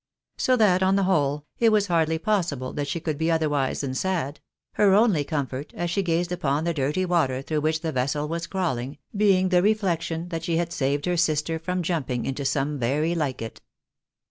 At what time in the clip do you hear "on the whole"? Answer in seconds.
0.81-1.45